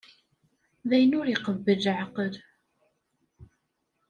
D 0.89 0.91
ayen 0.95 1.17
ur 1.19 1.27
iqebbel 1.29 1.77
leɛqel. 1.85 2.33